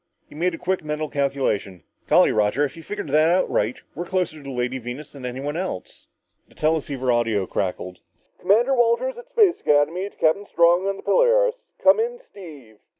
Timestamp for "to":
4.37-4.41, 10.09-10.15